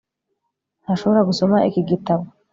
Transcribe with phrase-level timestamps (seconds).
[0.83, 2.23] Ntashobora gusoma iki gitabo